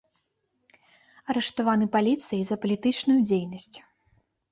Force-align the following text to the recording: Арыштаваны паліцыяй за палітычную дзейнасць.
Арыштаваны 1.33 1.85
паліцыяй 1.95 2.41
за 2.51 2.57
палітычную 2.65 3.19
дзейнасць. 3.27 3.77